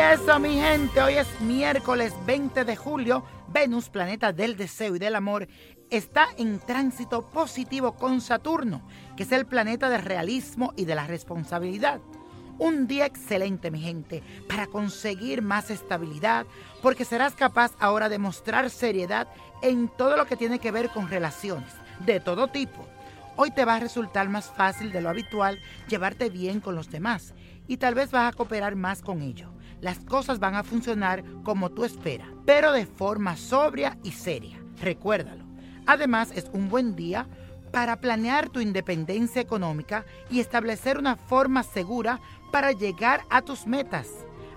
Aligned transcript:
Eso, 0.00 0.40
mi 0.40 0.54
gente, 0.54 1.02
hoy 1.02 1.14
es 1.14 1.28
miércoles 1.42 2.14
20 2.24 2.64
de 2.64 2.74
julio. 2.74 3.22
Venus, 3.48 3.90
planeta 3.90 4.32
del 4.32 4.56
deseo 4.56 4.96
y 4.96 4.98
del 4.98 5.14
amor, 5.14 5.46
está 5.90 6.28
en 6.38 6.58
tránsito 6.58 7.28
positivo 7.28 7.92
con 7.96 8.22
Saturno, 8.22 8.80
que 9.14 9.24
es 9.24 9.30
el 9.30 9.44
planeta 9.44 9.90
del 9.90 10.00
realismo 10.00 10.72
y 10.74 10.86
de 10.86 10.94
la 10.94 11.06
responsabilidad. 11.06 12.00
Un 12.58 12.86
día 12.86 13.04
excelente, 13.04 13.70
mi 13.70 13.80
gente, 13.80 14.22
para 14.48 14.66
conseguir 14.66 15.42
más 15.42 15.70
estabilidad, 15.70 16.46
porque 16.80 17.04
serás 17.04 17.34
capaz 17.34 17.72
ahora 17.78 18.08
de 18.08 18.18
mostrar 18.18 18.70
seriedad 18.70 19.28
en 19.60 19.88
todo 19.88 20.16
lo 20.16 20.26
que 20.26 20.36
tiene 20.36 20.60
que 20.60 20.72
ver 20.72 20.88
con 20.88 21.10
relaciones, 21.10 21.72
de 22.06 22.20
todo 22.20 22.48
tipo. 22.48 22.88
Hoy 23.42 23.50
te 23.52 23.64
va 23.64 23.76
a 23.76 23.80
resultar 23.80 24.28
más 24.28 24.50
fácil 24.50 24.92
de 24.92 25.00
lo 25.00 25.08
habitual 25.08 25.62
llevarte 25.88 26.28
bien 26.28 26.60
con 26.60 26.74
los 26.74 26.90
demás 26.90 27.32
y 27.66 27.78
tal 27.78 27.94
vez 27.94 28.10
vas 28.10 28.30
a 28.30 28.36
cooperar 28.36 28.76
más 28.76 29.00
con 29.00 29.22
ellos. 29.22 29.48
Las 29.80 29.98
cosas 30.00 30.40
van 30.40 30.56
a 30.56 30.62
funcionar 30.62 31.24
como 31.42 31.70
tú 31.70 31.86
esperas, 31.86 32.28
pero 32.44 32.70
de 32.70 32.84
forma 32.84 33.38
sobria 33.38 33.96
y 34.02 34.12
seria. 34.12 34.62
Recuérdalo. 34.82 35.46
Además, 35.86 36.32
es 36.34 36.50
un 36.52 36.68
buen 36.68 36.94
día 36.94 37.28
para 37.72 37.98
planear 38.02 38.50
tu 38.50 38.60
independencia 38.60 39.40
económica 39.40 40.04
y 40.28 40.40
establecer 40.40 40.98
una 40.98 41.16
forma 41.16 41.62
segura 41.62 42.20
para 42.52 42.72
llegar 42.72 43.22
a 43.30 43.40
tus 43.40 43.66
metas. 43.66 44.08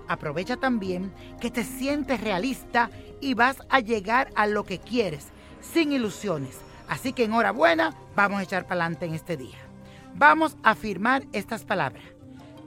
Aprovecha 0.08 0.58
también 0.58 1.10
que 1.40 1.50
te 1.50 1.64
sientes 1.64 2.20
realista 2.20 2.90
y 3.22 3.32
vas 3.32 3.56
a 3.70 3.80
llegar 3.80 4.28
a 4.36 4.46
lo 4.46 4.64
que 4.64 4.78
quieres, 4.78 5.28
sin 5.62 5.90
ilusiones. 5.90 6.58
Así 6.88 7.12
que 7.12 7.24
enhorabuena, 7.24 7.94
vamos 8.14 8.40
a 8.40 8.42
echar 8.42 8.64
para 8.64 8.82
adelante 8.82 9.06
en 9.06 9.14
este 9.14 9.36
día. 9.36 9.58
Vamos 10.14 10.56
a 10.62 10.70
afirmar 10.70 11.24
estas 11.32 11.64
palabras. 11.64 12.04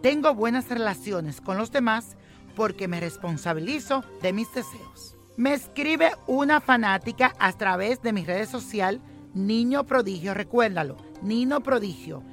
Tengo 0.02 0.34
buenas 0.34 0.70
relaciones 0.70 1.42
con 1.42 1.58
los 1.58 1.72
demás 1.72 2.18
porque 2.56 2.88
me 2.88 3.00
responsabilizo 3.00 4.04
de 4.22 4.34
mis 4.34 4.52
deseos. 4.54 5.16
Me 5.38 5.54
escribe 5.54 6.12
una 6.26 6.60
fanática 6.60 7.36
a 7.40 7.54
través 7.54 8.02
de 8.02 8.12
mis 8.12 8.26
redes 8.26 8.50
sociales, 8.50 9.02
Niño 9.34 9.86
Prodigio, 9.86 10.34
recuérdalo, 10.34 10.98
Niño 11.22 11.62
Prodigio, 11.62 12.24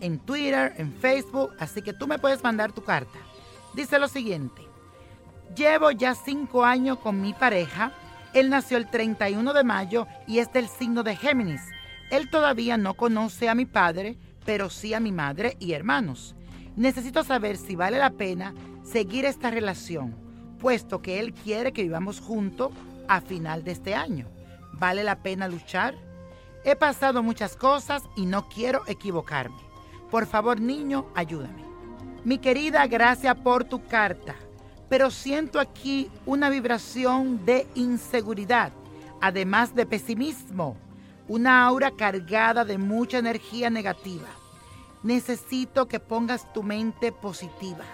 en 0.00 0.18
Twitter, 0.18 0.74
en 0.76 0.92
Facebook, 0.92 1.52
así 1.58 1.80
que 1.80 1.94
tú 1.94 2.06
me 2.06 2.18
puedes 2.18 2.42
mandar 2.42 2.72
tu 2.72 2.84
carta. 2.84 3.18
Dice 3.74 3.98
lo 3.98 4.08
siguiente, 4.08 4.62
llevo 5.56 5.90
ya 5.90 6.14
cinco 6.14 6.64
años 6.64 6.98
con 6.98 7.20
mi 7.22 7.32
pareja, 7.32 7.92
él 8.34 8.50
nació 8.50 8.76
el 8.76 8.88
31 8.88 9.52
de 9.52 9.64
mayo 9.64 10.06
y 10.26 10.38
es 10.38 10.52
del 10.52 10.68
signo 10.68 11.02
de 11.02 11.16
Géminis. 11.16 11.62
Él 12.10 12.30
todavía 12.30 12.76
no 12.76 12.94
conoce 12.94 13.48
a 13.48 13.54
mi 13.54 13.66
padre, 13.66 14.18
pero 14.44 14.70
sí 14.70 14.94
a 14.94 15.00
mi 15.00 15.12
madre 15.12 15.56
y 15.60 15.72
hermanos. 15.72 16.34
Necesito 16.76 17.24
saber 17.24 17.56
si 17.56 17.76
vale 17.76 17.98
la 17.98 18.10
pena 18.10 18.54
seguir 18.84 19.24
esta 19.24 19.50
relación 19.50 20.30
puesto 20.60 21.02
que 21.02 21.18
Él 21.18 21.32
quiere 21.32 21.72
que 21.72 21.82
vivamos 21.82 22.20
juntos 22.20 22.70
a 23.08 23.20
final 23.20 23.64
de 23.64 23.72
este 23.72 23.94
año. 23.94 24.26
¿Vale 24.74 25.02
la 25.02 25.22
pena 25.22 25.48
luchar? 25.48 25.94
He 26.64 26.76
pasado 26.76 27.22
muchas 27.22 27.56
cosas 27.56 28.04
y 28.16 28.26
no 28.26 28.48
quiero 28.48 28.82
equivocarme. 28.86 29.56
Por 30.10 30.26
favor, 30.26 30.60
niño, 30.60 31.06
ayúdame. 31.14 31.64
Mi 32.24 32.38
querida, 32.38 32.86
gracias 32.86 33.34
por 33.36 33.64
tu 33.64 33.84
carta, 33.86 34.36
pero 34.90 35.10
siento 35.10 35.58
aquí 35.58 36.10
una 36.26 36.50
vibración 36.50 37.46
de 37.46 37.66
inseguridad, 37.74 38.72
además 39.22 39.74
de 39.74 39.86
pesimismo, 39.86 40.76
una 41.28 41.64
aura 41.64 41.90
cargada 41.92 42.66
de 42.66 42.76
mucha 42.76 43.16
energía 43.16 43.70
negativa. 43.70 44.28
Necesito 45.02 45.88
que 45.88 45.98
pongas 45.98 46.52
tu 46.52 46.62
mente 46.62 47.10
positiva 47.10 47.86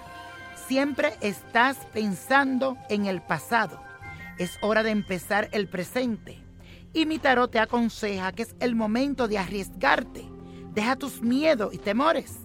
Siempre 0.67 1.13
estás 1.21 1.77
pensando 1.93 2.77
en 2.89 3.07
el 3.07 3.23
pasado. 3.23 3.81
Es 4.37 4.59
hora 4.63 4.83
de 4.83 4.91
empezar 4.91 5.49
el 5.53 5.69
presente. 5.69 6.43
Y 6.93 7.07
mi 7.07 7.21
tarot 7.21 7.53
te 7.53 7.61
aconseja 7.61 8.33
que 8.33 8.43
es 8.43 8.57
el 8.59 8.75
momento 8.75 9.29
de 9.29 9.39
arriesgarte. 9.39 10.25
Deja 10.75 10.97
tus 10.97 11.23
miedos 11.23 11.73
y 11.73 11.79
temores 11.79 12.39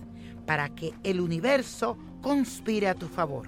para 0.46 0.70
que 0.70 0.94
el 1.04 1.20
universo 1.20 1.98
conspire 2.22 2.90
a 2.90 2.94
tu 2.94 3.08
favor. 3.08 3.48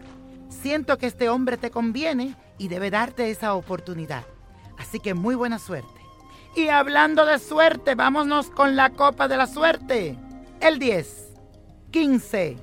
Siento 0.63 0.97
que 0.97 1.07
este 1.07 1.28
hombre 1.28 1.57
te 1.57 1.72
conviene 1.72 2.38
y 2.57 2.69
debe 2.69 2.90
darte 2.90 3.29
esa 3.29 3.53
oportunidad. 3.53 4.24
Así 4.78 5.01
que 5.01 5.13
muy 5.13 5.35
buena 5.35 5.59
suerte. 5.59 5.90
Y 6.56 6.69
hablando 6.69 7.25
de 7.25 7.38
suerte, 7.38 7.96
vámonos 7.96 8.50
con 8.50 8.78
la 8.78 8.91
copa 8.91 9.28
de 9.28 9.35
la 9.35 9.46
suerte. 9.46 10.16
El 10.62 10.79
10, 10.79 11.34
15, 11.91 12.56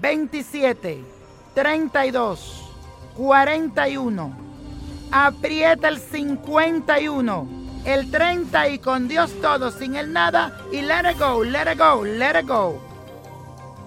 27. 0.00 1.04
32, 1.54 2.72
41. 3.16 4.36
Aprieta 5.12 5.86
el 5.86 5.98
51, 5.98 7.48
el 7.84 8.10
30 8.10 8.68
y 8.68 8.78
con 8.80 9.06
Dios 9.06 9.30
todo, 9.40 9.70
sin 9.70 9.94
el 9.94 10.12
nada 10.12 10.58
y 10.72 10.82
let 10.82 11.08
it 11.08 11.18
go, 11.20 11.44
let 11.44 11.72
it 11.72 11.78
go, 11.78 12.04
let 12.04 12.40
it 12.40 12.48
go. 12.48 12.87